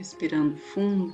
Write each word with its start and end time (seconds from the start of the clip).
Respirando 0.00 0.56
fundo. 0.56 1.12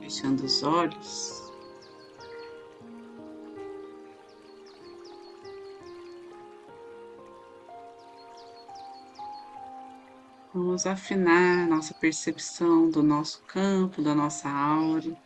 Fechando 0.00 0.44
os 0.44 0.64
olhos. 0.64 1.52
Vamos 10.52 10.88
afinar 10.88 11.68
nossa 11.68 11.94
percepção 11.94 12.90
do 12.90 13.00
nosso 13.00 13.44
campo, 13.44 14.02
da 14.02 14.12
nossa 14.12 14.48
aura. 14.48 15.25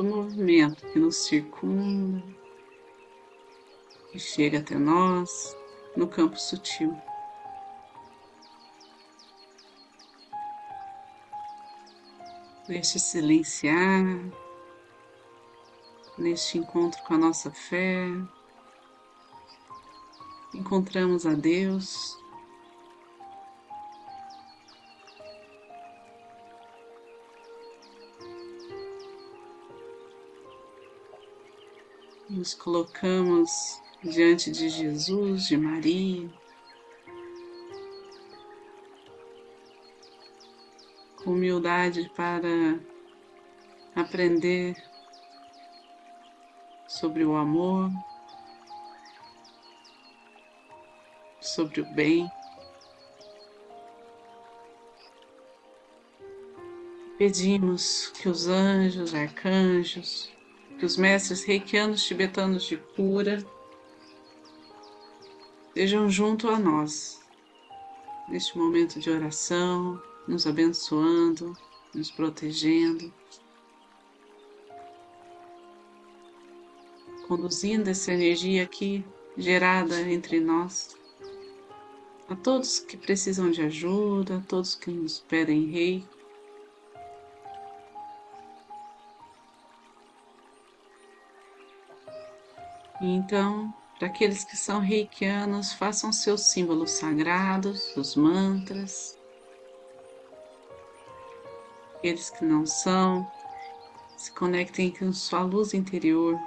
Do 0.00 0.06
movimento 0.06 0.86
que 0.86 0.98
nos 0.98 1.14
circunda 1.26 2.24
e 4.14 4.18
chega 4.18 4.60
até 4.60 4.74
nós 4.74 5.54
no 5.94 6.08
campo 6.08 6.40
sutil. 6.40 6.96
neste 12.66 12.98
silenciar, 12.98 14.02
neste 16.16 16.56
encontro 16.56 17.02
com 17.02 17.12
a 17.12 17.18
nossa 17.18 17.50
fé. 17.50 18.06
Encontramos 20.54 21.26
a 21.26 21.34
Deus. 21.34 22.18
Nos 32.40 32.54
colocamos 32.54 33.82
diante 34.02 34.50
de 34.50 34.70
Jesus, 34.70 35.48
de 35.48 35.58
Maria. 35.58 36.26
humildade 41.26 42.10
para 42.16 42.80
aprender 43.94 44.74
sobre 46.88 47.26
o 47.26 47.36
amor, 47.36 47.90
sobre 51.42 51.82
o 51.82 51.94
bem. 51.94 52.26
Pedimos 57.18 58.06
que 58.18 58.30
os 58.30 58.48
anjos, 58.48 59.14
arcanjos, 59.14 60.39
que 60.80 60.86
os 60.86 60.96
mestres 60.96 61.44
reikianos 61.44 62.02
tibetanos 62.06 62.64
de 62.64 62.78
cura 62.78 63.44
estejam 65.68 66.08
junto 66.08 66.48
a 66.48 66.58
nós 66.58 67.20
neste 68.30 68.56
momento 68.56 68.98
de 68.98 69.10
oração, 69.10 70.00
nos 70.26 70.46
abençoando, 70.46 71.54
nos 71.94 72.10
protegendo, 72.10 73.12
conduzindo 77.28 77.90
essa 77.90 78.14
energia 78.14 78.62
aqui 78.62 79.04
gerada 79.36 80.00
entre 80.00 80.40
nós. 80.40 80.96
A 82.26 82.34
todos 82.34 82.78
que 82.78 82.96
precisam 82.96 83.50
de 83.50 83.60
ajuda, 83.60 84.38
a 84.38 84.40
todos 84.40 84.76
que 84.76 84.90
nos 84.90 85.20
pedem 85.20 85.66
rei. 85.66 86.08
Então, 93.00 93.72
para 93.98 94.08
aqueles 94.08 94.44
que 94.44 94.56
são 94.56 94.80
reikianos, 94.80 95.72
façam 95.72 96.12
seus 96.12 96.42
símbolos 96.42 96.90
sagrados, 96.90 97.96
os 97.96 98.14
mantras, 98.14 99.18
aqueles 101.96 102.28
que 102.30 102.44
não 102.44 102.66
são, 102.66 103.30
se 104.16 104.30
conectem 104.32 104.90
com 104.90 105.12
sua 105.12 105.42
luz 105.42 105.72
interior. 105.72 106.38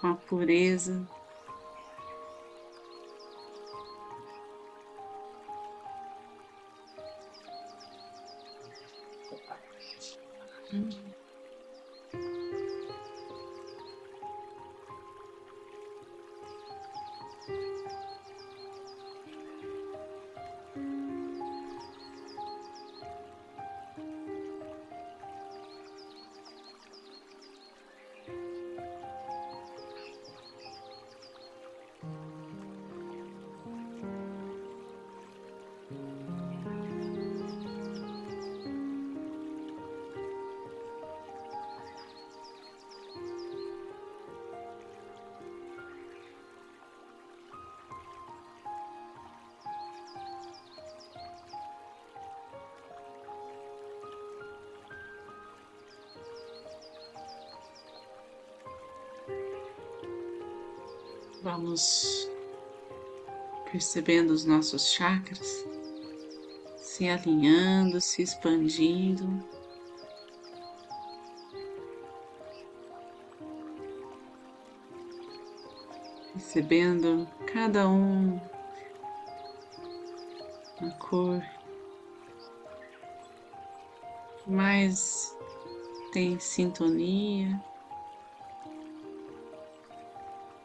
Com 0.00 0.06
a 0.06 0.14
pureza. 0.14 1.17
Amen. 10.88 11.27
Vamos 61.42 62.28
percebendo 63.70 64.30
os 64.30 64.44
nossos 64.44 64.90
chakras 64.90 65.64
se 66.98 67.08
alinhando, 67.08 68.00
se 68.00 68.22
expandindo. 68.22 69.40
Percebendo 76.32 77.28
cada 77.52 77.88
um 77.88 78.40
a 80.80 80.90
cor 80.98 81.40
mais 84.44 85.36
tem 86.12 86.40
sintonia. 86.40 87.67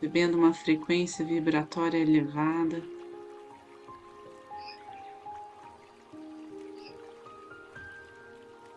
Vivendo 0.04 0.36
uma 0.36 0.54
frequência 0.54 1.24
vibratória 1.24 1.98
elevada. 1.98 2.84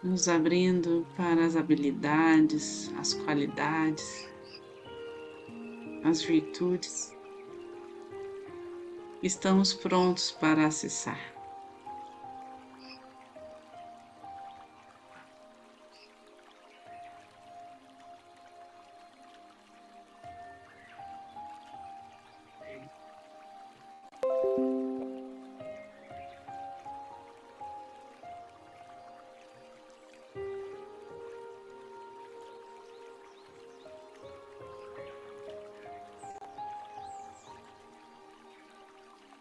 Nos 0.04 0.28
abrindo 0.28 1.04
para 1.16 1.44
as 1.44 1.56
habilidades, 1.56 2.92
as 2.96 3.12
qualidades, 3.12 4.28
as 6.04 6.22
virtudes. 6.22 7.12
Estamos 9.20 9.74
prontos 9.74 10.30
para 10.30 10.64
acessar. 10.64 11.35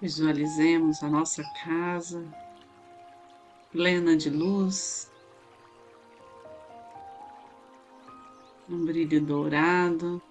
Visualizemos 0.05 1.01
a 1.01 1.09
nossa 1.09 1.43
casa 1.63 2.23
plena 3.71 4.15
de 4.15 4.29
luz, 4.29 5.11
um 8.69 8.85
brilho 8.85 9.19
dourado, 9.19 10.21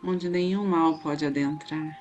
onde 0.00 0.28
nenhum 0.28 0.64
mal 0.64 1.00
pode 1.00 1.26
adentrar. 1.26 1.98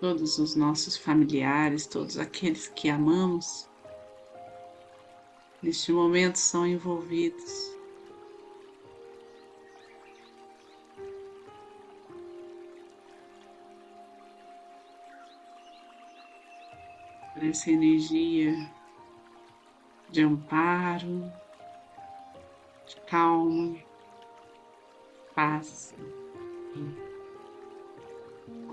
Todos 0.00 0.40
os 0.40 0.56
nossos 0.56 0.96
familiares, 0.96 1.86
todos 1.86 2.18
aqueles 2.18 2.66
que 2.66 2.88
amamos, 2.88 3.68
neste 5.62 5.92
momento 5.92 6.38
são 6.38 6.66
envolvidos 6.66 7.78
por 17.32 17.44
essa 17.44 17.70
energia 17.70 18.70
de 20.10 20.22
amparo, 20.22 21.32
de 22.86 22.96
calma, 23.06 23.76
paz, 25.34 25.94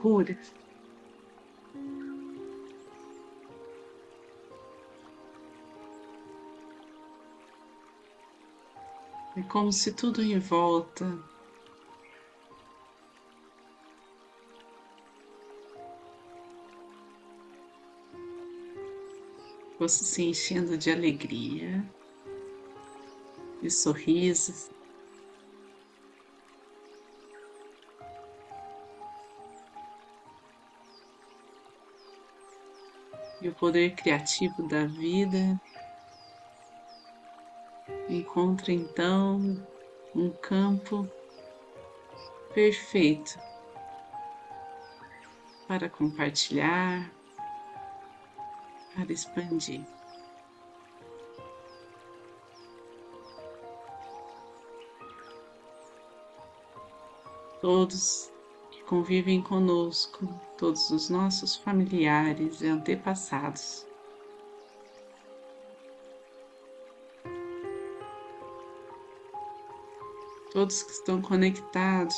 cura. 0.02 0.38
É 9.36 9.44
como 9.44 9.72
se 9.72 9.92
tudo 9.92 10.24
em 10.24 10.40
volta 10.40 11.37
fosse 19.78 20.06
se 20.06 20.24
enchendo 20.24 20.78
de 20.78 20.92
alegria, 20.92 21.84
de 23.62 23.70
sorrisos. 23.70 24.70
E 33.40 33.48
o 33.48 33.54
poder 33.54 33.96
criativo 33.96 34.68
da 34.68 34.86
vida 34.86 35.62
encontra 38.10 38.72
então 38.72 39.64
um 40.16 40.32
campo 40.32 41.08
perfeito 42.54 43.38
para 45.68 45.88
compartilhar, 45.88 47.12
para 48.98 49.14
expandir. 49.14 49.86
Todos 57.62 58.32
que 58.72 58.84
convivem 58.84 59.42
conosco, 59.42 60.28
todos 60.58 60.90
os 60.90 61.10
nossos 61.10 61.56
familiares 61.56 62.62
e 62.62 62.68
antepassados. 62.68 63.86
Todos 70.52 70.82
que 70.82 70.92
estão 70.92 71.22
conectados 71.22 72.16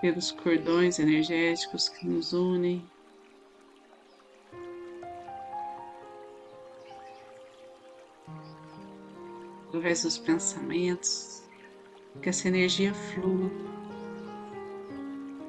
pelos 0.00 0.30
cordões 0.30 0.98
energéticos 0.98 1.88
que 1.88 2.06
nos 2.06 2.32
unem. 2.32 2.84
Através 9.68 10.02
dos 10.02 10.18
pensamentos, 10.18 11.44
que 12.20 12.28
essa 12.28 12.48
energia 12.48 12.92
flua 12.92 13.50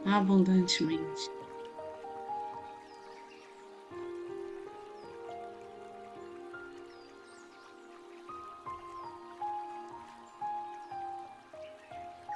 abundantemente. 0.05 1.31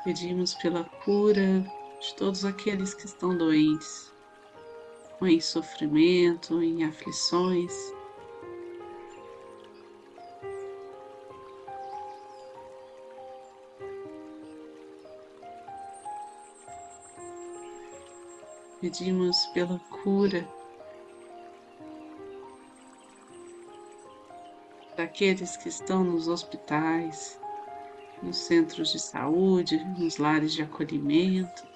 Pedimos 0.03 0.53
pela 0.55 0.83
cura 0.83 1.65
de 1.99 2.15
todos 2.15 2.45
aqueles 2.45 2.93
que 2.93 3.05
estão 3.05 3.37
doentes, 3.37 4.11
ou 5.19 5.27
em 5.27 5.39
sofrimento, 5.39 6.61
em 6.61 6.83
aflições. 6.83 7.73
Pedimos 18.81 19.47
pela 19.47 19.79
cura 20.03 20.47
daqueles 24.95 25.57
que 25.57 25.69
estão 25.69 26.03
nos 26.03 26.27
hospitais, 26.27 27.39
nos 28.21 28.37
centros 28.37 28.91
de 28.91 28.99
saúde, 28.99 29.83
nos 29.97 30.17
lares 30.17 30.53
de 30.53 30.61
acolhimento. 30.61 31.74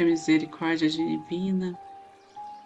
Que 0.00 0.04
a 0.04 0.06
misericórdia 0.06 0.88
divina 0.88 1.78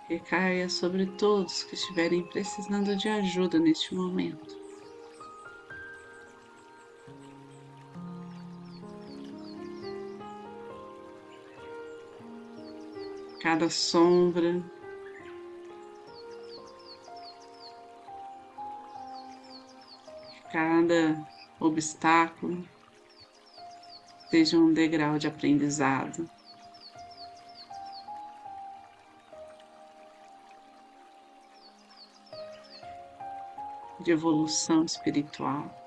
recaia 0.08 0.68
sobre 0.68 1.04
todos 1.04 1.64
que 1.64 1.74
estiverem 1.74 2.22
precisando 2.28 2.94
de 2.94 3.08
ajuda 3.08 3.58
neste 3.58 3.92
momento. 3.92 4.56
Cada 13.40 13.68
sombra, 13.68 14.62
cada 20.52 21.26
obstáculo 21.58 22.64
seja 24.30 24.56
um 24.56 24.72
degrau 24.72 25.18
de 25.18 25.26
aprendizado. 25.26 26.30
De 34.00 34.10
evolução 34.10 34.84
espiritual. 34.84 35.84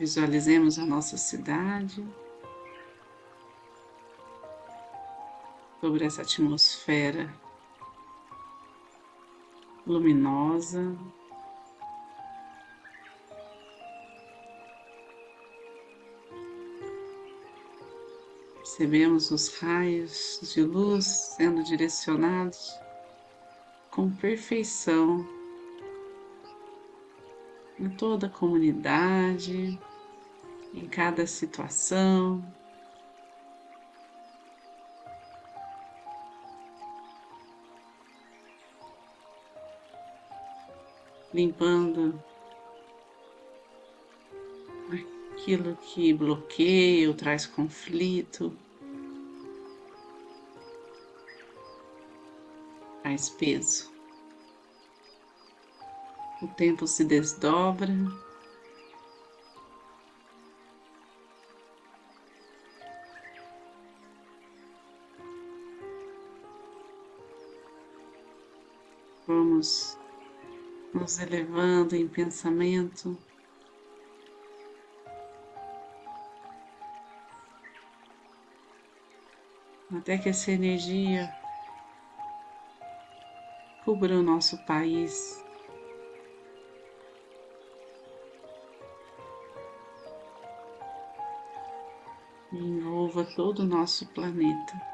Visualizemos 0.00 0.78
a 0.78 0.86
nossa 0.86 1.18
cidade 1.18 2.02
sobre 5.78 6.06
essa 6.06 6.22
atmosfera 6.22 7.30
luminosa. 9.86 10.96
Percebemos 18.80 19.30
os 19.30 19.58
raios 19.58 20.40
de 20.54 20.62
luz 20.62 21.04
sendo 21.36 21.62
direcionados 21.62 22.74
com 23.90 24.10
perfeição 24.10 25.28
em 27.78 27.90
toda 27.90 28.26
a 28.26 28.30
comunidade, 28.30 29.78
em 30.72 30.88
cada 30.88 31.26
situação. 31.26 32.42
Limpando 41.34 42.18
aquilo 45.34 45.76
que 45.76 46.14
bloqueia 46.14 47.08
ou 47.08 47.14
traz 47.14 47.44
conflito. 47.44 48.56
Traz 53.10 53.28
peso. 53.28 53.92
O 56.40 56.46
tempo 56.46 56.86
se 56.86 57.04
desdobra. 57.04 57.88
Vamos 69.26 69.98
nos 70.94 71.18
elevando 71.18 71.96
em 71.96 72.06
pensamento. 72.06 73.18
Até 79.92 80.16
que 80.16 80.28
essa 80.28 80.52
energia 80.52 81.39
cubra 83.84 84.14
o 84.14 84.22
nosso 84.22 84.58
país. 84.64 85.44
E 92.52 92.56
envolva 92.56 93.24
todo 93.36 93.60
o 93.60 93.66
nosso 93.66 94.06
planeta. 94.08 94.90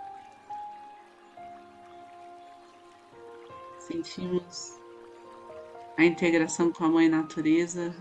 Sentimos 3.78 4.78
a 5.96 6.04
integração 6.04 6.72
com 6.72 6.84
a 6.84 6.88
Mãe 6.88 7.08
Natureza. 7.08 7.94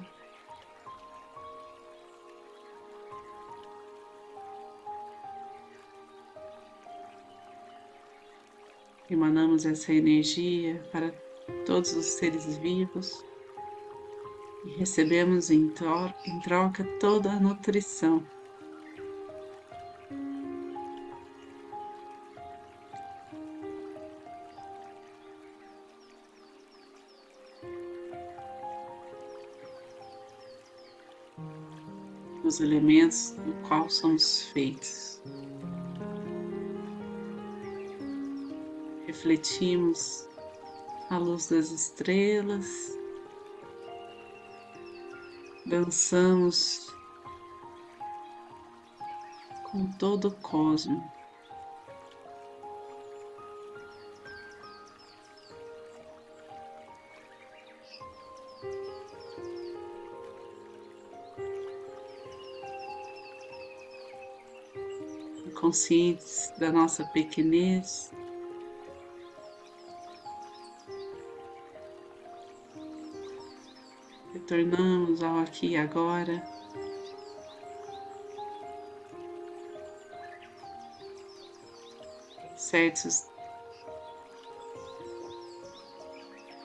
Emanamos 9.09 9.65
essa 9.65 9.93
energia 9.93 10.81
para 10.91 11.11
todos 11.65 11.95
os 11.95 12.05
seres 12.05 12.57
vivos 12.57 13.23
e 14.65 14.69
recebemos 14.77 15.51
em, 15.51 15.71
em 16.25 16.39
troca 16.41 16.83
toda 16.99 17.31
a 17.31 17.39
nutrição 17.39 18.25
os 32.45 32.61
elementos 32.61 33.31
do 33.31 33.53
qual 33.67 33.89
somos 33.89 34.43
feitos. 34.53 35.21
Refletimos 39.25 40.29
a 41.09 41.17
luz 41.17 41.47
das 41.47 41.71
estrelas, 41.71 42.67
dançamos 45.65 46.93
com 49.71 49.91
todo 49.93 50.27
o 50.27 50.35
cosmos. 50.41 51.03
conscientes 65.59 66.53
da 66.59 66.71
nossa 66.71 67.03
pequenez. 67.05 68.11
Retornamos 74.35 75.23
ao 75.23 75.39
aqui 75.39 75.67
e 75.67 75.77
agora. 75.77 76.43
Certos 82.57 83.29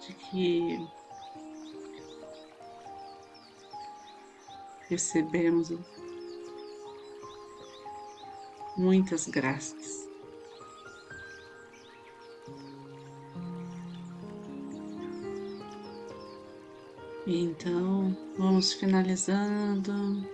de 0.00 0.12
que 0.15 0.89
recebemos 4.89 5.71
Muitas 8.77 9.29
graças. 9.29 10.10
Então, 17.33 18.17
vamos 18.37 18.73
finalizando, 18.73 20.29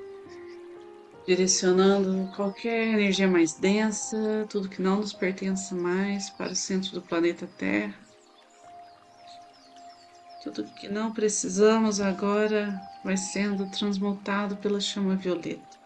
direcionando 1.26 2.33
qualquer 2.35 2.95
energia 2.95 3.29
mais 3.29 3.53
densa, 3.53 4.47
tudo 4.49 4.67
que 4.67 4.81
não 4.81 5.00
nos 5.00 5.12
pertença 5.12 5.75
mais 5.75 6.31
para 6.31 6.53
o 6.53 6.57
centro 6.57 6.93
do 6.93 7.03
planeta 7.03 7.47
Terra. 7.59 7.95
Tudo 10.43 10.65
que 10.73 10.88
não 10.88 11.12
precisamos 11.12 12.00
agora 12.00 12.81
vai 13.05 13.19
sendo 13.19 13.71
transmutado 13.71 14.57
pela 14.57 14.81
chama 14.81 15.17
violeta. 15.17 15.76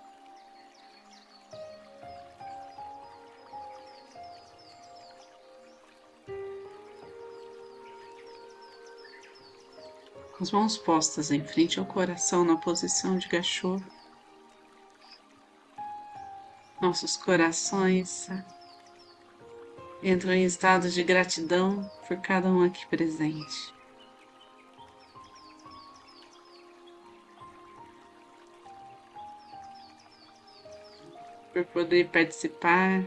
Com 10.41 10.45
as 10.45 10.53
mãos 10.53 10.79
postas 10.79 11.31
em 11.31 11.45
frente 11.45 11.79
ao 11.79 11.85
coração 11.85 12.43
na 12.45 12.57
posição 12.57 13.19
de 13.19 13.29
gachô. 13.29 13.79
Nossos 16.81 17.15
corações 17.19 18.27
entram 20.03 20.33
em 20.33 20.47
estado 20.47 20.89
de 20.89 21.03
gratidão 21.03 21.85
por 22.09 22.17
cada 22.23 22.49
um 22.49 22.65
aqui 22.65 22.87
presente. 22.87 23.75
Por 31.53 31.67
poder 31.67 32.09
participar 32.09 33.05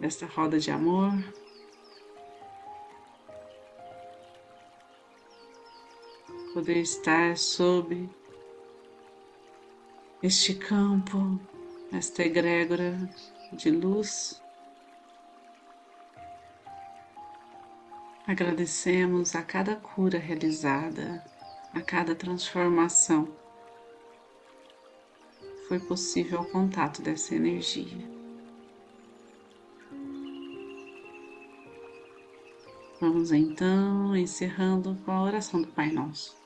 desta 0.00 0.24
roda 0.24 0.58
de 0.58 0.70
amor. 0.70 1.12
Poder 6.66 6.80
estar 6.80 7.36
sob 7.36 8.10
este 10.20 10.52
campo, 10.52 11.38
esta 11.92 12.24
egrégora 12.24 12.98
de 13.52 13.70
luz. 13.70 14.42
Agradecemos 18.26 19.36
a 19.36 19.44
cada 19.44 19.76
cura 19.76 20.18
realizada, 20.18 21.24
a 21.72 21.80
cada 21.80 22.16
transformação. 22.16 23.28
Foi 25.68 25.78
possível 25.78 26.40
o 26.40 26.50
contato 26.50 27.00
dessa 27.00 27.36
energia. 27.36 28.10
Vamos 33.00 33.30
então 33.30 34.16
encerrando 34.16 34.96
com 35.04 35.12
a 35.12 35.22
oração 35.22 35.62
do 35.62 35.68
Pai 35.68 35.92
Nosso. 35.92 36.45